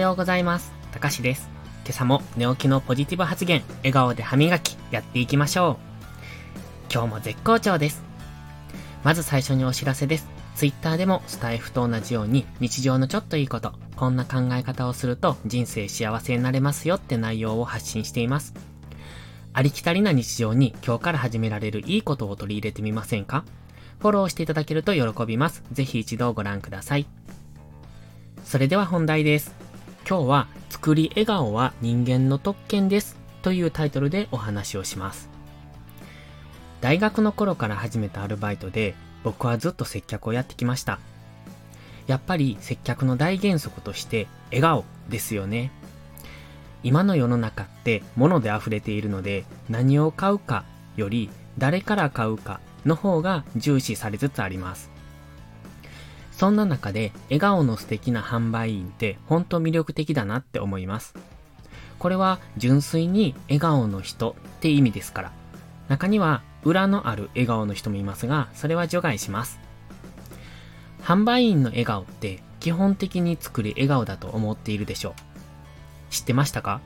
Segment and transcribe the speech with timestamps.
[0.00, 0.72] ようございます。
[0.92, 1.48] たかしです。
[1.84, 6.92] 今朝も寝起きのポジティブ発言、笑顔で歯磨き、やっていきましょう。
[6.92, 8.02] 今日も絶好調です。
[9.04, 10.28] まず最初にお知らせです。
[10.56, 18.52] Twitter でもスタイフと同じように日常のちょっといいこと、こんな考え方をすると人生幸せになれますよって内容を発信しています。
[19.52, 23.44] ありきたりな日常に今日から始められるいいことを取り入れてみませんか？
[23.98, 25.62] フォローしていただけると喜びます。
[25.72, 27.06] ぜひ一度ご覧ください。
[28.44, 29.54] それでは本題です。
[30.10, 35.30] 今日は、作り笑顔は人間の特権ですというタイトルでお話をします。
[36.80, 40.98] 大学の頃から始めたアルバイトで、僕はずっと接客をやってきました。
[42.08, 45.70] やっぱり接客の大原則として笑顔ですよね。
[46.82, 50.64] 今の世の中って物で溢れているので何を買うか
[50.96, 54.90] より誰から買うかの方が重視されつつあります。
[56.40, 61.14] そんな中で笑顔の素敵な販売員って本当魅力的だなって思います。
[61.98, 65.32] これは純粋に笑顔の人って意味ですから。
[65.88, 69.60] 中には裏のある笑顔の人もいますが、それは除外します。
[71.02, 75.12] 販売員の笑顔って基本的に作る笑顔だと思っているでしょう。
[76.08, 76.80] 知ってましたか？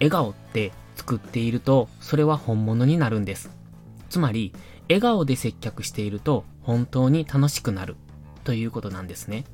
[0.00, 3.50] 笑顔って作っているとそれは本物になるんです。
[4.08, 4.54] つまり、
[4.88, 7.96] 笑顔で接客していると本当に楽しくなる
[8.44, 9.44] ということなんですね。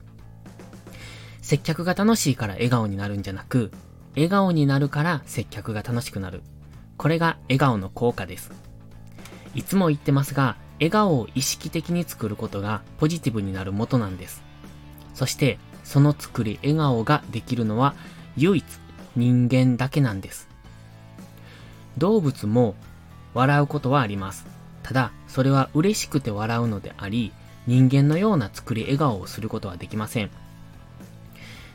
[1.41, 3.73] 接客が楽しいから笑顔になるんじゃなく、
[4.15, 6.43] 笑顔になるから接客が楽しくなる。
[6.97, 8.53] これが笑顔の効果です。
[9.55, 14.43] いつも言ってますが、笑顔を意識的に作ることがポジティブになる元なんです。
[15.15, 17.95] そして、その作り笑顔ができるのは
[18.37, 18.65] 唯一
[19.17, 20.49] 人間だけなんです。
[21.99, 22.77] 動物も
[23.35, 24.47] 笑うことはあります。
[24.83, 27.33] ただ、それは嬉しくて笑うのであり、
[27.67, 30.31] 人間のような作り笑顔をすることはできません。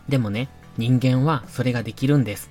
[0.09, 2.49] でもね、人間はそれができるんです。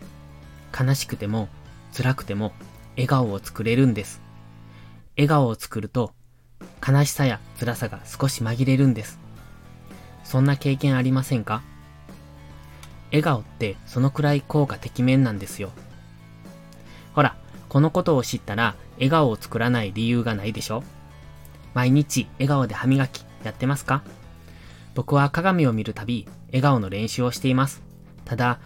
[0.78, 1.48] 悲しくても、
[1.96, 2.52] 辛くても、
[2.96, 4.22] 笑顔を作れるんです。
[5.17, 6.12] 笑顔を作ると、
[6.86, 9.18] 悲しさや辛さが少し紛れるんです。
[10.24, 11.62] そんな経験ありませんか？
[13.11, 15.70] 笑顔ってそのくらい効果てきめんなんですよ。
[17.14, 17.36] ほら、
[17.68, 20.83] このことを知ったら笑顔を作らない理由がないでしょ？
[21.74, 24.02] 毎日笑顔で歯磨きやってますか？
[24.95, 27.83] 僕は鏡を見るたび、笑顔の練習をしています。
[28.24, 28.61] ただ、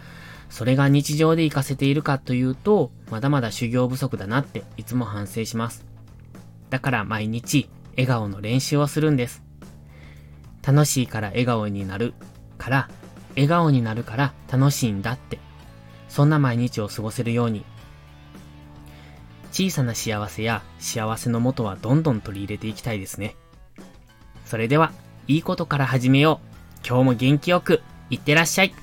[0.49, 5.85] それが日常で活かせているかというと、まだまだ修行不足だなっていつも反省します。
[6.69, 9.43] だから毎日、笑顔の練習をするんです。
[10.65, 12.13] 楽しいから笑顔になる
[12.57, 12.89] から、
[13.31, 15.39] 笑顔になるから楽しいんだって。
[16.09, 17.65] そんな毎日を過ごせるように。
[19.51, 23.35] 小さな幸せや幸せのもとはどんどん取り入れていきたいですね。
[24.45, 24.91] それでは、
[25.27, 26.39] いいことから始めよ
[26.83, 26.87] う。
[26.87, 28.73] 今日も元気よく、いってらっしゃい。